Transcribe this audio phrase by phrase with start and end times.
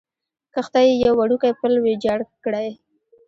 [0.53, 2.69] کښته یې یو وړوکی پل ویجاړ کړی.